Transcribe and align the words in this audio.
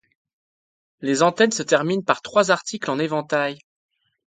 Les 1.01 1.21
antennes 1.21 1.51
se 1.51 1.61
terminent 1.61 2.01
par 2.01 2.23
trois 2.23 2.49
articles 2.49 2.89
en 2.89 2.97
éventail. 2.97 3.59